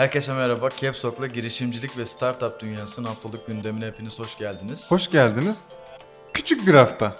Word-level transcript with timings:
Herkese 0.00 0.32
merhaba. 0.34 0.68
Caps 0.80 1.04
Lock'la 1.04 1.26
girişimcilik 1.26 1.98
ve 1.98 2.06
startup 2.06 2.60
dünyasının 2.60 3.06
haftalık 3.06 3.46
gündemine 3.46 3.86
hepiniz 3.86 4.18
hoş 4.18 4.38
geldiniz. 4.38 4.90
Hoş 4.90 5.10
geldiniz. 5.10 5.64
Küçük 6.32 6.66
bir 6.66 6.74
hafta. 6.74 7.16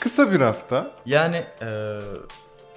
Kısa 0.00 0.32
bir 0.32 0.40
hafta. 0.40 0.90
Yani 1.06 1.36
e, 1.62 1.98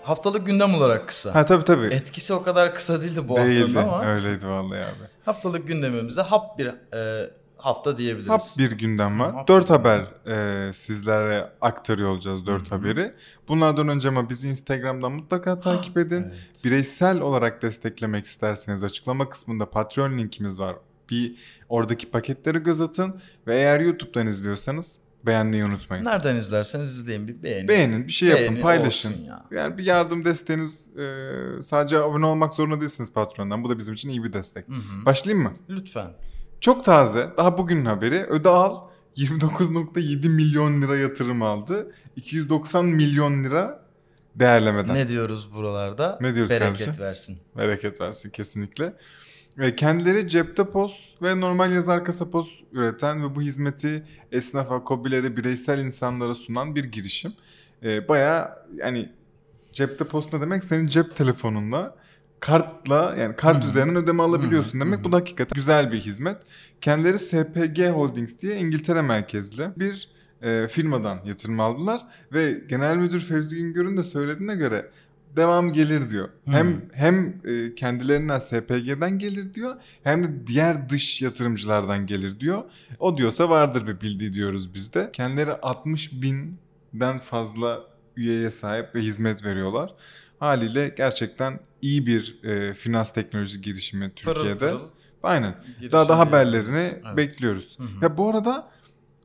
haftalık 0.03 0.45
gündem 0.45 0.75
olarak 0.75 1.07
kısa. 1.07 1.35
Ha 1.35 1.45
tabii 1.45 1.65
tabii. 1.65 1.85
Etkisi 1.85 2.33
o 2.33 2.43
kadar 2.43 2.75
kısa 2.75 3.01
değildi 3.01 3.27
bu 3.27 3.37
Değildi. 3.37 3.73
haftanın 3.73 3.93
ama 3.93 4.05
Öyleydi 4.05 4.47
vallahi 4.47 4.79
abi. 4.79 5.07
haftalık 5.25 5.67
gündemimizde 5.67 6.21
hap 6.21 6.57
bir 6.59 6.67
e, 6.93 7.31
hafta 7.61 7.97
diyebiliriz. 7.97 8.29
Hap 8.29 8.41
bir 8.57 8.71
gündem 8.71 9.19
var. 9.19 9.33
Hap 9.33 9.47
dört 9.47 9.69
haber 9.69 10.05
e, 10.27 10.73
sizlere 10.73 11.49
aktarıyor 11.61 12.09
olacağız 12.09 12.45
dört 12.45 12.71
haberi. 12.71 13.11
Bunlardan 13.47 13.87
önce 13.87 14.07
ama 14.09 14.29
bizi 14.29 14.49
Instagram'dan 14.49 15.11
mutlaka 15.11 15.59
takip 15.59 15.97
edin. 15.97 16.23
Evet. 16.23 16.61
Bireysel 16.65 17.21
olarak 17.21 17.61
desteklemek 17.61 18.25
isterseniz 18.25 18.83
açıklama 18.83 19.29
kısmında 19.29 19.69
Patreon 19.69 20.17
linkimiz 20.17 20.59
var. 20.59 20.75
Bir 21.09 21.35
oradaki 21.69 22.11
paketleri 22.11 22.59
göz 22.59 22.81
atın 22.81 23.21
ve 23.47 23.55
eğer 23.55 23.79
YouTube'dan 23.79 24.27
izliyorsanız 24.27 24.97
beğenmeyi 25.25 25.65
unutmayın. 25.65 26.05
Nereden 26.05 26.35
izlerseniz 26.35 26.89
izleyin 26.89 27.27
bir 27.27 27.43
beğenin. 27.43 27.67
Beğenin, 27.67 28.07
bir 28.07 28.11
şey 28.11 28.29
yapın, 28.29 28.43
Beğeni 28.43 28.61
paylaşın. 28.61 29.23
ya. 29.23 29.45
Yani 29.51 29.77
bir 29.77 29.85
yardım 29.85 30.25
desteğiniz 30.25 30.87
e, 30.97 31.61
sadece 31.63 31.97
abone 31.97 32.25
olmak 32.25 32.53
zorunda 32.53 32.81
değilsiniz 32.81 33.13
Patreon'dan. 33.13 33.63
Bu 33.63 33.69
da 33.69 33.77
bizim 33.77 33.93
için 33.93 34.09
iyi 34.09 34.23
bir 34.23 34.33
destek. 34.33 34.67
Hı 34.67 34.73
hı. 34.73 35.05
Başlayayım 35.05 35.43
mı? 35.43 35.53
Lütfen. 35.69 36.11
Çok 36.61 36.83
taze, 36.83 37.29
daha 37.37 37.57
bugünün 37.57 37.85
haberi. 37.85 38.23
Ödeal 38.23 38.87
29.7 39.17 40.29
milyon 40.29 40.81
lira 40.81 40.95
yatırım 40.97 41.41
aldı. 41.41 41.91
290 42.15 42.85
milyon 42.85 43.43
lira 43.43 43.85
değerlemeden. 44.35 44.95
Ne 44.95 45.07
diyoruz 45.07 45.53
buralarda? 45.53 46.17
Ne 46.21 46.35
diyoruz 46.35 46.51
Bereket 46.51 46.85
kardeşim? 46.85 47.03
versin. 47.03 47.37
Bereket 47.57 48.01
versin 48.01 48.29
kesinlikle. 48.29 48.93
Ve 49.57 49.73
kendileri 49.73 50.27
cepte 50.27 50.63
poz 50.69 51.15
ve 51.21 51.39
normal 51.39 51.71
yazar 51.71 52.05
kasa 52.05 52.29
poz 52.29 52.63
üreten 52.71 53.23
ve 53.23 53.35
bu 53.35 53.41
hizmeti 53.41 54.03
esnafa, 54.31 54.83
kobilere, 54.83 55.37
bireysel 55.37 55.79
insanlara 55.79 56.35
sunan 56.35 56.75
bir 56.75 56.83
girişim. 56.83 57.33
Ee, 57.83 58.07
bayağı 58.07 58.49
yani 58.75 59.09
cepte 59.73 60.05
post 60.05 60.33
ne 60.33 60.41
demek? 60.41 60.63
Senin 60.63 60.87
cep 60.87 61.15
telefonunla 61.15 61.95
kartla 62.41 63.15
yani 63.19 63.35
kart 63.35 63.63
hı. 63.63 63.67
üzerinden 63.67 63.95
ödeme 63.95 64.23
alabiliyorsun 64.23 64.79
hı, 64.79 64.85
demek. 64.85 64.99
hı 64.99 65.03
Bu 65.03 65.11
da 65.11 65.15
hakikaten 65.15 65.55
güzel 65.55 65.91
bir 65.91 65.99
hizmet. 65.99 66.37
Kendileri 66.81 67.19
SPG 67.19 67.89
Holdings 67.89 68.39
diye 68.41 68.57
İngiltere 68.57 69.01
merkezli 69.01 69.67
bir 69.77 70.09
e, 70.41 70.67
firmadan 70.67 71.19
yatırım 71.25 71.59
aldılar 71.59 72.07
ve 72.33 72.61
Genel 72.69 72.95
Müdür 72.95 73.19
Fevzi 73.19 73.55
Güngör'ün 73.55 73.97
de 73.97 74.03
söylediğine 74.03 74.55
göre 74.55 74.91
devam 75.35 75.73
gelir 75.73 76.09
diyor. 76.09 76.29
Hmm. 76.43 76.53
Hem 76.53 76.81
hem 76.93 77.33
e, 77.45 77.75
kendilerinden 77.75 78.39
SPG'den 78.39 79.19
gelir 79.19 79.53
diyor 79.53 79.75
hem 80.03 80.23
de 80.23 80.47
diğer 80.47 80.89
dış 80.89 81.21
yatırımcılardan 81.21 82.05
gelir 82.05 82.39
diyor. 82.39 82.63
O 82.99 83.17
diyorsa 83.17 83.49
vardır 83.49 83.87
bir 83.87 84.01
bildiği 84.01 84.33
diyoruz 84.33 84.73
biz 84.73 84.93
de. 84.93 85.09
Kendileri 85.13 85.51
60 85.51 86.11
binden 86.13 87.17
fazla 87.17 87.90
üyeye 88.15 88.51
sahip 88.51 88.95
ve 88.95 89.01
hizmet 89.01 89.45
veriyorlar. 89.45 89.93
Haliyle 90.39 90.93
gerçekten 90.97 91.59
iyi 91.81 92.05
bir 92.05 92.43
e, 92.43 92.73
finans 92.73 93.13
teknoloji 93.13 93.61
girişimi 93.61 94.09
Pırıl 94.09 94.33
Türkiye'de. 94.35 94.57
pırıl 94.59 94.87
Aynen. 95.23 95.55
girişim 95.67 95.91
Daha 95.91 96.09
da 96.09 96.19
haberlerini 96.19 96.77
Evet. 97.05 97.17
bekliyoruz. 97.17 97.79
Hı 97.79 97.83
hı. 97.83 97.87
Ya 98.01 98.17
bu 98.17 98.29
arada 98.29 98.71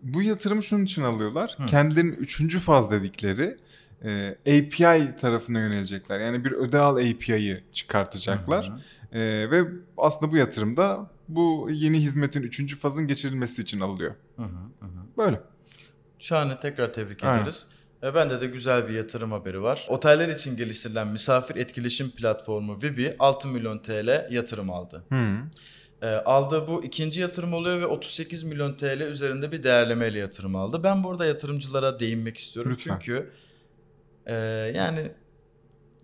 bu 0.03 0.23
yatırımı 0.23 0.63
şunun 0.63 0.85
için 0.85 1.03
alıyorlar. 1.03 1.55
Hı. 1.59 1.67
Kendilerinin 1.67 2.13
üçüncü 2.13 2.59
faz 2.59 2.91
dedikleri 2.91 3.57
e, 4.05 4.37
API 4.47 5.17
tarafına 5.17 5.59
yönelecekler. 5.59 6.21
Yani 6.21 6.45
bir 6.45 6.53
ödeal 6.53 6.97
API'yi 6.97 7.65
çıkartacaklar. 7.73 8.67
Hı 8.69 8.73
hı. 8.73 9.19
E, 9.19 9.51
ve 9.51 9.65
aslında 9.99 10.33
bu 10.33 10.37
yatırımda 10.37 11.11
bu 11.29 11.69
yeni 11.73 12.01
hizmetin 12.01 12.43
üçüncü 12.43 12.77
fazın 12.77 13.07
geçirilmesi 13.07 13.63
için 13.63 13.81
alınıyor. 13.81 14.15
Hı 14.37 14.43
hı, 14.43 14.47
hı 14.81 14.87
hı. 14.87 15.17
Böyle. 15.19 15.41
Şahane 16.19 16.61
tekrar 16.61 16.93
tebrik 16.93 17.25
Aynen. 17.25 17.43
ederiz. 17.43 17.67
E, 18.07 18.15
bende 18.15 18.41
de 18.41 18.47
güzel 18.47 18.89
bir 18.89 18.95
yatırım 18.95 19.33
haberi 19.33 19.63
var. 19.63 19.87
Oteller 19.89 20.29
için 20.29 20.57
geliştirilen 20.57 21.09
misafir 21.09 21.57
etkileşim 21.57 22.11
platformu 22.11 22.83
Vibi 22.83 23.15
6 23.19 23.49
milyon 23.49 23.79
TL 23.79 24.27
yatırım 24.31 24.71
aldı. 24.71 25.05
Hı. 25.09 25.37
E, 26.03 26.07
aldığı 26.07 26.69
bu 26.69 26.85
ikinci 26.85 27.21
yatırım 27.21 27.55
oluyor 27.55 27.81
ve 27.81 27.87
38 27.87 28.43
milyon 28.43 28.75
TL 28.75 29.01
üzerinde 29.01 29.53
bir 29.53 29.63
değerlemeyle 29.63 30.19
yatırım 30.19 30.57
aldı. 30.57 30.83
Ben 30.83 31.05
burada 31.05 31.27
yatırımcılara 31.27 32.01
değinmek 32.01 32.37
istiyorum. 32.37 32.73
Lütfen. 32.73 32.93
Çünkü 32.93 33.31
e, 34.27 34.35
yani 34.75 35.13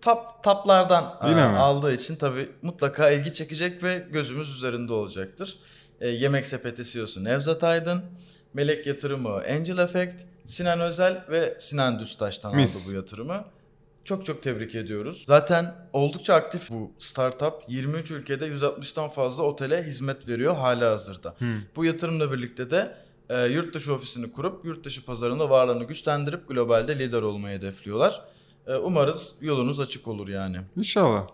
tap 0.01 0.43
taplardan 0.43 1.03
e, 1.21 1.41
aldığı 1.41 1.93
için 1.93 2.15
tabii 2.15 2.49
mutlaka 2.61 3.11
ilgi 3.11 3.33
çekecek 3.33 3.83
ve 3.83 4.07
gözümüz 4.11 4.49
üzerinde 4.49 4.93
olacaktır. 4.93 5.57
E, 6.01 6.09
Yemek 6.09 6.45
Sepeti 6.45 6.83
CEO'su 6.83 7.23
Nevzat 7.23 7.63
Aydın, 7.63 8.03
Melek 8.53 8.87
Yatırımı 8.87 9.29
Angel 9.35 9.77
Effect, 9.77 10.15
Sinan 10.45 10.79
Özel 10.79 11.25
ve 11.29 11.57
Sinan 11.59 11.99
Düztaş'tan 11.99 12.55
Mis. 12.55 12.75
aldı 12.75 12.83
bu 12.89 12.95
yatırımı. 12.95 13.45
Çok 14.05 14.25
çok 14.25 14.43
tebrik 14.43 14.75
ediyoruz. 14.75 15.23
Zaten 15.27 15.75
oldukça 15.93 16.33
aktif 16.33 16.69
bu 16.69 16.91
startup. 16.99 17.53
23 17.67 18.11
ülkede 18.11 18.47
160'tan 18.47 19.09
fazla 19.09 19.43
otele 19.43 19.83
hizmet 19.83 20.27
veriyor 20.27 20.55
hala 20.55 20.91
hazırda. 20.91 21.35
Hı. 21.39 21.45
Bu 21.75 21.85
yatırımla 21.85 22.31
birlikte 22.31 22.71
de 22.71 22.95
e, 23.29 23.45
yurt 23.45 23.75
dışı 23.75 23.93
ofisini 23.93 24.31
kurup 24.31 24.65
yurt 24.65 24.83
dışı 24.85 25.05
pazarında 25.05 25.49
varlığını 25.49 25.83
güçlendirip 25.83 26.47
globalde 26.47 26.99
lider 26.99 27.21
olmayı 27.21 27.57
hedefliyorlar. 27.57 28.21
E, 28.67 28.75
umarız 28.75 29.35
yolunuz 29.41 29.79
açık 29.79 30.07
olur 30.07 30.27
yani. 30.27 30.57
İnşallah. 30.77 31.27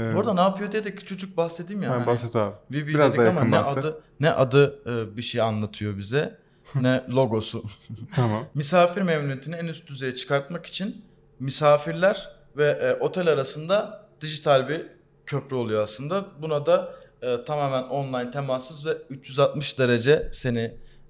Ee, 0.00 0.14
Bu 0.14 0.18
arada 0.20 0.34
ne 0.34 0.40
yapıyor 0.40 0.72
diye 0.72 0.84
de 0.84 0.94
küçücük 0.94 1.36
bahsedeyim 1.36 1.82
ya. 1.82 1.90
ha, 1.90 1.94
Hani 1.94 2.06
bahset 2.06 2.36
abi. 2.36 2.54
Vibi 2.70 2.94
Biraz 2.94 3.14
ama 3.14 3.22
yakın 3.24 3.46
ne 3.48 3.52
bahset. 3.52 3.78
adı 3.78 4.00
ne 4.20 4.30
adı 4.30 4.78
e, 4.86 5.16
bir 5.16 5.22
şey 5.22 5.40
anlatıyor 5.40 5.98
bize 5.98 6.36
ne 6.74 7.02
logosu. 7.08 7.64
Tamam. 8.14 8.44
Misafir 8.54 9.02
memnuniyetini 9.02 9.54
en 9.56 9.66
üst 9.66 9.86
düzeye 9.86 10.14
çıkartmak 10.14 10.66
için 10.66 11.04
misafirler 11.40 12.30
ve 12.56 12.66
e, 12.68 12.94
otel 13.04 13.28
arasında 13.28 14.06
dijital 14.20 14.68
bir 14.68 14.86
köprü 15.26 15.56
oluyor 15.56 15.82
aslında. 15.82 16.24
Buna 16.42 16.66
da 16.66 16.94
e, 17.22 17.44
tamamen 17.44 17.82
online 17.82 18.30
temassız 18.30 18.86
ve 18.86 18.90
360 19.10 19.78
derece 19.78 20.28
seni 20.32 20.60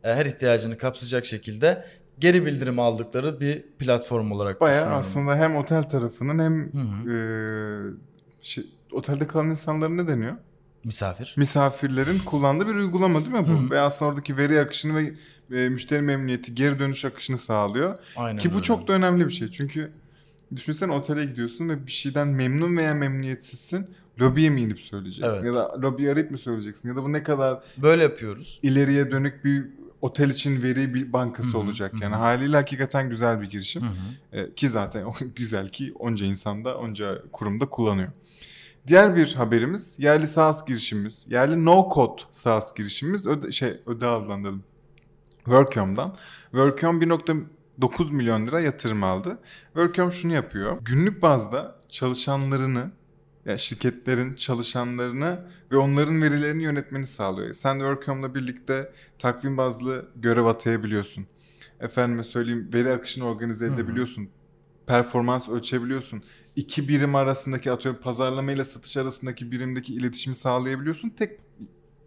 e, 0.04 0.14
her 0.14 0.26
ihtiyacını 0.26 0.78
kapsayacak 0.78 1.26
şekilde 1.26 1.84
geri 2.18 2.46
bildirim 2.46 2.78
aldıkları 2.80 3.40
bir 3.40 3.62
platform 3.62 4.32
olarak 4.32 4.60
Bayağı 4.60 4.94
aslında 4.94 5.36
hem 5.36 5.56
otel 5.56 5.82
tarafının 5.82 6.38
hem 6.44 6.72
Hı 6.72 6.78
hı. 6.78 7.10
e, 7.10 7.16
şey, 8.46 8.64
otelde 8.92 9.26
kalan 9.26 9.46
insanların 9.50 9.96
ne 9.96 10.08
deniyor? 10.08 10.36
Misafir. 10.84 11.34
misafirlerin 11.36 12.18
kullandığı 12.18 12.66
bir 12.68 12.74
uygulama 12.74 13.20
değil 13.20 13.32
mi 13.32 13.44
bu? 13.48 13.66
Hı. 13.66 13.70
Ve 13.70 13.80
aslında 13.80 14.10
oradaki 14.10 14.36
veri 14.36 14.60
akışını 14.60 15.12
ve 15.50 15.64
e, 15.64 15.68
müşteri 15.68 16.02
memnuniyeti, 16.02 16.54
geri 16.54 16.78
dönüş 16.78 17.04
akışını 17.04 17.38
sağlıyor. 17.38 17.96
Aynen 18.16 18.38
Ki 18.38 18.50
bu 18.50 18.54
öyle. 18.54 18.62
çok 18.62 18.88
da 18.88 18.92
önemli 18.92 19.26
bir 19.26 19.32
şey. 19.32 19.50
Çünkü 19.50 19.92
düşünsene 20.56 20.92
otele 20.92 21.24
gidiyorsun 21.24 21.68
ve 21.68 21.86
bir 21.86 21.92
şeyden 21.92 22.28
memnun 22.28 22.76
veya 22.76 22.94
memnuniyetsizsin. 22.94 23.86
Lobiye 24.20 24.50
mi 24.50 24.60
inip 24.60 24.80
söyleyeceksin? 24.80 25.32
Evet. 25.32 25.44
Ya 25.44 25.54
da 25.54 25.80
lobiyi 25.82 26.10
arayıp 26.10 26.30
mı 26.30 26.38
söyleyeceksin? 26.38 26.88
Ya 26.88 26.96
da 26.96 27.02
bu 27.04 27.12
ne 27.12 27.22
kadar 27.22 27.58
Böyle 27.76 28.02
yapıyoruz. 28.02 28.60
ileriye 28.62 29.10
dönük 29.10 29.44
bir 29.44 29.64
otel 30.00 30.30
için 30.30 30.62
veri 30.62 30.94
bir 30.94 31.12
bankası 31.12 31.48
Hı 31.48 31.52
hı, 31.52 31.58
olacak. 31.58 31.92
Yani 32.00 32.14
hı. 32.14 32.18
haliyle 32.18 32.56
hakikaten 32.56 33.10
güzel 33.10 33.40
bir 33.40 33.50
girişim. 33.50 33.82
E, 34.32 34.54
ki 34.54 34.68
zaten 34.68 35.04
o 35.04 35.12
güzel 35.36 35.68
ki 35.68 35.92
onca 35.98 36.26
insanda, 36.26 36.78
onca 36.78 37.22
kurumda 37.32 37.66
kullanıyor. 37.66 38.08
Diğer 38.86 39.16
bir 39.16 39.34
haberimiz 39.34 39.96
yerli 39.98 40.26
SaaS 40.26 40.66
girişimimiz. 40.66 41.26
Yerli 41.28 41.64
no 41.64 41.88
code 41.94 42.22
SaaS 42.30 42.74
girişimimiz 42.74 43.26
öde, 43.26 43.52
şey 43.52 43.68
öde 43.86 44.06
dedim. 44.44 44.64
Workiom'dan. 45.44 46.16
Workiom 46.50 47.02
1.9 47.02 48.12
milyon 48.12 48.46
lira 48.46 48.60
yatırım 48.60 49.04
aldı. 49.04 49.38
Workiom 49.64 50.12
şunu 50.12 50.32
yapıyor. 50.32 50.78
Günlük 50.82 51.22
bazda 51.22 51.76
çalışanlarını 51.88 52.90
yani 53.46 53.58
şirketlerin 53.58 54.34
çalışanlarını 54.34 55.40
ve 55.72 55.76
onların 55.76 56.22
verilerini 56.22 56.62
yönetmeni 56.62 57.06
sağlıyor. 57.06 57.52
Sen 57.52 57.74
Workiom'la 57.74 58.34
birlikte 58.34 58.92
takvim 59.18 59.56
bazlı 59.56 60.08
görev 60.16 60.44
atayabiliyorsun. 60.44 61.26
Efendime 61.80 62.24
söyleyeyim 62.24 62.70
veri 62.74 62.92
akışını 62.92 63.24
organize 63.24 63.66
Hı 63.66 63.70
hı. 63.70 63.74
edebiliyorsun. 63.74 64.28
Performans 64.86 65.48
ölçebiliyorsun. 65.48 66.22
İki 66.56 66.88
birim 66.88 67.14
arasındaki 67.14 67.72
atıyorum 67.72 68.00
pazarlama 68.02 68.52
ile 68.52 68.64
satış 68.64 68.96
arasındaki 68.96 69.52
birimdeki 69.52 69.94
iletişimi 69.94 70.36
sağlayabiliyorsun 70.36 71.08
tek 71.08 71.38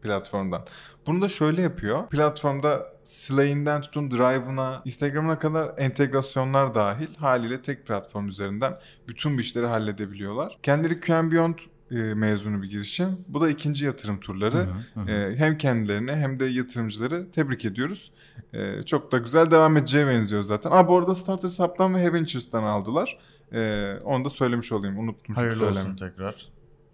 platformdan. 0.02 0.66
Bunu 1.08 1.22
da 1.22 1.30
şöyle 1.30 1.62
yapıyor. 1.62 2.08
Platformda 2.08 2.94
Slay'inden 3.04 3.82
tutun 3.82 4.12
Drive'ına, 4.12 4.82
Instagram'ına 4.86 5.40
kadar 5.40 5.72
entegrasyonlar 5.78 6.76
dahil 6.76 7.16
haliyle 7.16 7.62
tek 7.62 7.88
platform 7.88 8.28
üzerinden 8.28 8.78
bütün 9.08 9.38
bu 9.38 9.42
işleri 9.42 9.66
halledebiliyorlar. 9.66 10.58
Kendileri 10.64 11.00
QM 11.00 11.32
Beyond 11.32 11.56
e, 11.92 11.96
mezunu 11.96 12.62
bir 12.62 12.70
girişim. 12.70 13.08
Bu 13.28 13.42
da 13.42 13.50
ikinci 13.50 13.86
yatırım 13.86 14.20
turları. 14.20 14.68
Hı 14.94 15.00
hı. 15.00 15.12
E, 15.12 15.36
hem 15.38 15.58
kendilerini 15.58 16.12
hem 16.12 16.40
de 16.40 16.46
yatırımcıları 16.46 17.32
tebrik 17.32 17.66
ediyoruz. 17.66 18.12
E, 18.54 18.84
çok 18.84 19.12
da 19.12 19.18
güzel 19.18 19.52
devam 19.52 19.78
edeceğe 19.78 20.08
benziyor 20.08 20.44
zaten. 20.44 20.72
Aa 20.72 20.88
bu 20.88 20.98
arada 20.98 21.16
Starters 21.16 21.60
Hub'dan 21.60 21.96
ve 21.96 22.00
Heaventures'tan 22.00 22.64
aldılar. 22.64 23.18
E, 23.54 23.94
onu 24.04 24.26
da 24.26 24.30
söylemiş 24.30 24.72
olayım. 24.72 25.00
Unuttum 25.00 25.36
Hayırlı 25.36 25.68
olsun 25.68 25.96
tekrar. 25.96 26.48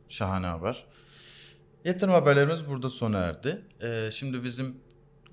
Şahane 0.09 0.47
haber. 0.47 0.85
Yatırım 1.85 2.13
haberlerimiz 2.13 2.67
burada 2.67 2.89
sona 2.89 3.17
erdi. 3.17 3.61
Ee, 3.81 4.09
şimdi 4.11 4.43
bizim 4.43 4.75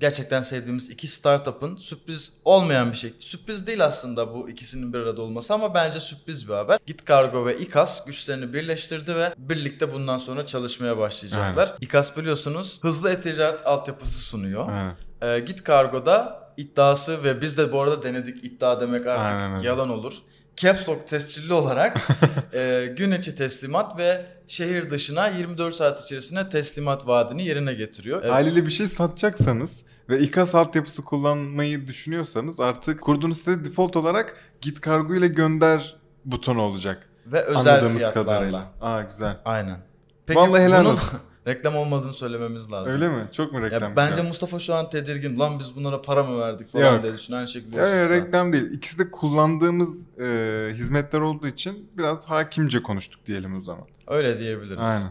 gerçekten 0.00 0.42
sevdiğimiz 0.42 0.90
iki 0.90 1.08
startup'ın 1.08 1.76
sürpriz 1.76 2.32
olmayan 2.44 2.92
bir 2.92 2.96
şey. 2.96 3.14
Sürpriz 3.20 3.66
değil 3.66 3.84
aslında 3.84 4.34
bu 4.34 4.50
ikisinin 4.50 4.92
bir 4.92 4.98
arada 4.98 5.22
olması 5.22 5.54
ama 5.54 5.74
bence 5.74 6.00
sürpriz 6.00 6.48
bir 6.48 6.54
haber. 6.54 6.78
Git 6.86 7.04
Kargo 7.04 7.46
ve 7.46 7.58
İKAS 7.58 8.04
güçlerini 8.04 8.52
birleştirdi 8.52 9.16
ve 9.16 9.34
birlikte 9.38 9.92
bundan 9.92 10.18
sonra 10.18 10.46
çalışmaya 10.46 10.98
başlayacaklar. 10.98 11.74
İKAS 11.80 12.16
biliyorsunuz 12.16 12.78
hızlı 12.82 13.10
e-ticaret 13.10 13.66
altyapısı 13.66 14.18
sunuyor. 14.18 14.68
Aynen. 14.68 15.36
Ee, 15.36 15.40
Git 15.40 15.64
Kargo'da 15.64 16.42
iddiası 16.56 17.24
ve 17.24 17.40
biz 17.40 17.58
de 17.58 17.72
bu 17.72 17.80
arada 17.80 18.02
denedik 18.02 18.44
iddia 18.44 18.80
demek 18.80 19.06
artık 19.06 19.42
Aynen 19.42 19.60
yalan 19.60 19.90
olur. 19.90 20.14
Caps 20.56 20.88
Lock 20.88 21.08
tescilli 21.08 21.52
olarak 21.52 21.96
e, 22.54 22.92
gün 22.96 23.12
içi 23.12 23.34
teslimat 23.34 23.98
ve 23.98 24.26
şehir 24.46 24.90
dışına 24.90 25.28
24 25.28 25.74
saat 25.74 26.02
içerisinde 26.04 26.48
teslimat 26.48 27.06
vaadini 27.06 27.46
yerine 27.46 27.74
getiriyor. 27.74 28.20
Evet. 28.22 28.32
Haliyle 28.32 28.66
bir 28.66 28.70
şey 28.70 28.86
satacaksanız 28.86 29.82
ve 30.08 30.20
İKAS 30.20 30.54
altyapısı 30.54 31.02
kullanmayı 31.02 31.88
düşünüyorsanız 31.88 32.60
artık 32.60 33.00
kurduğunuz 33.00 33.38
sitede 33.38 33.64
default 33.64 33.96
olarak 33.96 34.36
git 34.60 34.80
kargo 34.80 35.14
ile 35.14 35.28
gönder 35.28 35.96
butonu 36.24 36.62
olacak. 36.62 37.08
Ve 37.26 37.42
özel 37.42 37.72
Anladığımız 37.72 37.98
fiyatlarla. 37.98 38.24
kadarıyla. 38.32 38.72
Aa 38.80 39.02
güzel. 39.02 39.36
Aynen. 39.44 39.78
Peki 40.26 40.40
Vallahi 40.40 40.62
helal 40.62 40.84
bunun 40.84 40.94
olsun. 40.94 41.20
reklam 41.46 41.76
olmadığını 41.76 42.12
söylememiz 42.12 42.72
lazım. 42.72 42.92
Öyle 42.92 43.08
mi? 43.08 43.24
Çok 43.32 43.52
mu 43.52 43.62
reklam? 43.62 43.82
Ya 43.82 43.96
bence 43.96 44.20
Ya, 44.20 44.28
Mustafa 44.28 44.58
şu 44.58 44.74
an 44.74 44.90
tedirgin. 44.90 45.38
Lan 45.38 45.58
biz 45.58 45.76
bunlara 45.76 46.02
para 46.02 46.22
mı 46.22 46.40
verdik 46.40 46.68
falan 46.68 46.94
Yok. 46.94 47.02
diye. 47.02 47.38
Aynı 47.38 47.48
şekilde 47.48 47.76
ya, 47.76 47.86
ya, 47.86 48.08
reklam 48.08 48.52
değil. 48.52 48.70
İkisi 48.72 48.98
de 48.98 49.10
kullandığımız 49.10 50.06
e, 50.20 50.68
hizmetler 50.72 51.20
olduğu 51.20 51.46
için 51.46 51.90
biraz 51.98 52.30
hakimce 52.30 52.82
konuştuk 52.82 53.26
diyelim 53.26 53.58
o 53.58 53.60
zaman. 53.60 53.84
Öyle 54.06 54.38
diyebiliriz. 54.38 54.78
Aynen. 54.80 55.06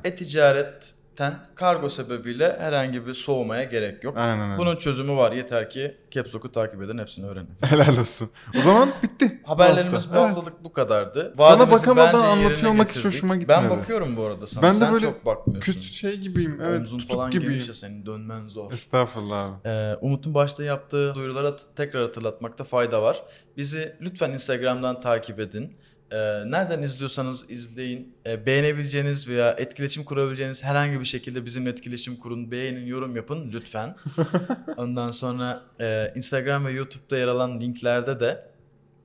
E-ticaretten 1.22 1.56
kargo 1.56 1.90
sebebiyle 1.90 2.58
herhangi 2.60 3.08
bir 3.08 3.14
soğumaya 3.14 3.64
gerek 3.64 4.04
yok. 4.04 4.18
Aynen 4.18 4.50
öyle. 4.50 4.58
Bunun 4.58 4.76
çözümü 4.76 5.16
var. 5.18 5.32
Yeter 5.32 5.70
ki 5.70 5.98
Caps 6.12 6.36
Lock'u 6.36 6.52
takip 6.52 6.82
eden 6.82 6.98
hepsini 6.98 7.26
öğrenin. 7.26 7.50
Helal 7.62 7.98
olsun. 7.98 8.30
O 8.58 8.62
zaman 8.62 8.90
bitti. 9.04 9.42
Haberlerimiz 9.44 10.10
bu 10.10 10.16
Evet. 10.18 10.28
haftalık 10.28 10.64
bu 10.64 10.74
kadardı. 10.74 11.34
Sana 11.38 11.50
Vaadimizi 11.50 11.72
bakamadan 11.72 12.14
bence 12.14 12.26
anlatıyor 12.26 12.72
olmak 12.72 12.96
hiç 12.96 13.06
hoşuma 13.06 13.34
Ben 13.34 13.40
gitmedi. 13.40 13.70
bakıyorum 13.70 14.18
bu 14.18 14.24
arada 14.26 14.48
sana. 14.48 14.64
Ben 14.64 14.72
de 14.76 14.76
Sen 14.80 14.94
böyle 14.94 15.06
çok 15.06 15.26
bakmıyorsun. 15.26 15.72
Küt 15.74 15.82
şey 15.84 16.16
gibiyim. 16.18 16.60
Evet 16.64 16.80
Omzun 16.80 17.00
tutuk 17.00 17.16
falan 17.16 17.32
gibiyim. 17.32 17.54
geniş 17.54 17.68
ya 17.68 17.74
senin 17.74 18.06
dönmen 18.06 18.48
zor. 18.48 18.72
Estağfurullah 18.72 19.46
abi. 19.46 19.70
Ee, 19.70 19.96
Umut'un 20.02 20.34
başta 20.34 20.64
yaptığı 20.64 21.16
duyurulara 21.16 21.56
tekrar 21.76 22.02
hatırlatmakta 22.02 22.64
fayda 22.64 23.02
var. 23.02 23.24
Bizi 23.58 23.96
lütfen 24.02 24.32
Instagram'dan 24.32 25.02
takip 25.02 25.40
edin. 25.40 25.78
Ee, 26.12 26.16
nereden 26.52 26.82
izliyorsanız 26.82 27.50
izleyin. 27.50 28.16
Ee, 28.26 28.46
beğenebileceğiniz 28.46 29.28
veya 29.28 29.52
etkileşim 29.52 30.04
kurabileceğiniz 30.04 30.64
herhangi 30.64 31.00
bir 31.00 31.06
şekilde 31.06 31.46
bizimle 31.46 31.70
etkileşim 31.70 32.16
kurun. 32.16 32.52
Beğenin, 32.52 32.86
yorum 32.86 33.16
yapın 33.16 33.52
lütfen. 33.54 33.96
Ondan 34.78 35.12
sonra 35.12 35.64
e, 35.80 36.14
Instagram 36.16 36.66
ve 36.66 36.72
YouTube'da 36.72 37.18
yer 37.18 37.28
alan 37.28 37.62
linklerde 37.62 38.20
de 38.20 38.52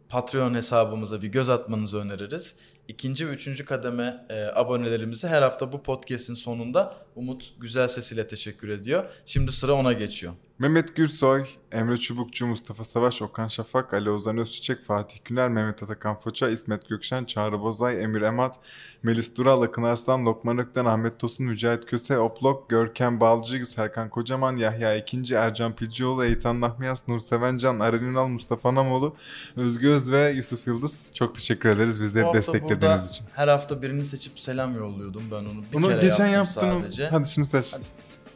Patreon 0.09 0.55
hesabımıza 0.55 1.23
bir 1.23 1.29
göz 1.29 1.49
atmanızı 1.49 1.99
öneririz. 1.99 2.57
İkinci 2.89 3.29
ve 3.29 3.33
üçüncü 3.33 3.65
kademe 3.65 4.27
e, 4.29 4.45
abonelerimize 4.45 5.29
her 5.29 5.43
hafta 5.43 5.73
bu 5.73 5.83
podcast'in 5.83 6.35
sonunda 6.35 6.97
Umut 7.17 7.55
güzel 7.61 7.89
sesiyle 7.89 8.29
teşekkür 8.29 8.69
ediyor. 8.69 9.05
Şimdi 9.27 9.53
sıra 9.53 9.73
ona 9.73 9.93
geçiyor. 9.93 10.33
Mehmet 10.59 10.97
Gürsoy, 10.97 11.45
Emre 11.73 11.97
Çubukçu, 11.97 12.47
Mustafa 12.47 12.85
Savaş, 12.85 13.23
Okan 13.23 13.49
Şafak, 13.49 13.95
Ali 13.95 14.11
Ozan 14.11 14.39
Özçiçek, 14.39 14.83
Fatih 14.83 15.19
Güner, 15.25 15.49
Mehmet 15.49 15.83
Atakan 15.83 16.19
Foça, 16.19 16.49
İsmet 16.49 16.89
Gökşen, 16.89 17.25
Çağrı 17.25 17.61
Bozay, 17.61 18.03
Emir 18.05 18.23
Emat, 18.23 18.59
Melis 19.03 19.37
Dural, 19.37 19.63
Akın 19.63 19.83
Arslan, 19.83 20.27
Lokman 20.27 20.59
Ökten, 20.59 20.85
Ahmet 20.85 21.19
Tosun, 21.21 21.47
Mücahit 21.47 21.87
Köse, 21.87 22.19
Oplok, 22.19 22.71
Görkem 22.71 23.21
Balcı, 23.21 23.67
Serkan 23.67 24.09
Kocaman, 24.09 24.57
Yahya 24.57 24.97
İkinci, 24.97 25.35
Ercan 25.35 25.73
Pilcioğlu, 25.77 26.25
Eytan 26.25 26.61
Nahmiyas, 26.61 27.09
Nur 27.09 27.21
Sevencan, 27.21 27.79
Aren 27.81 28.03
Ünal, 28.03 28.29
Mustafa 28.29 28.75
Namoğlu, 28.75 29.15
Özgü 29.57 29.89
Öz 29.89 30.13
ve 30.13 30.31
Yusuf 30.31 30.67
Yıldız. 30.67 31.09
Çok 31.15 31.35
teşekkür 31.35 31.69
ederiz 31.69 32.03
bizleri 32.03 32.33
desteklediğiniz 32.35 33.11
için. 33.11 33.27
Her 33.35 33.49
hafta 33.49 33.83
birini 33.83 34.05
seçip 34.05 34.41
selam 34.41 34.75
yolluyordum 34.75 35.23
ben 35.31 35.37
onu. 35.37 35.63
Bir 35.69 35.73
Bunu 35.73 35.89
kere 35.89 36.01
geçen 36.01 36.27
yaptım 36.27 36.69
yaptın. 36.69 36.81
sadece. 36.83 37.09
Hadi 37.09 37.29
şunu 37.31 37.47
seç. 37.47 37.75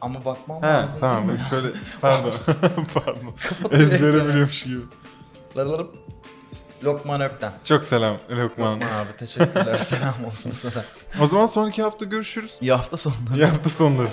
Ama 0.01 0.25
bakmam 0.25 0.63
He 0.63 0.67
lazım. 0.67 0.99
tamam 0.99 1.27
değil 1.27 1.39
mi? 1.39 1.45
şöyle 1.49 1.67
pardon 2.01 2.31
pardon 2.93 3.33
ezbere 3.71 4.27
biliyormuş 4.27 4.63
gibi. 4.63 4.81
Larlarım. 5.57 5.91
Lokman 6.83 7.21
Ökten. 7.21 7.51
Çok 7.63 7.83
selam 7.83 8.17
Lokman. 8.31 8.73
Lokman 8.75 8.87
abi 8.87 9.17
teşekkürler. 9.19 9.77
selam 9.79 10.13
olsun 10.27 10.51
sana. 10.51 10.83
O 11.21 11.25
zaman 11.25 11.45
sonraki 11.45 11.83
hafta 11.83 12.05
görüşürüz. 12.05 12.55
İyi 12.61 12.71
hafta 12.71 12.97
sonları. 12.97 13.35
İyi 13.35 13.45
hafta 13.45 13.69
sonları. 13.69 14.07